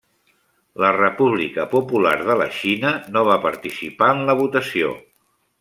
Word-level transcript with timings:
La 0.83 0.87
República 0.95 1.67
Popular 1.75 2.15
de 2.31 2.39
la 2.41 2.49
Xina, 2.61 2.95
no 3.19 3.25
va 3.31 3.39
participar 3.47 4.13
en 4.19 4.29
la 4.31 4.41
votació. 4.45 4.91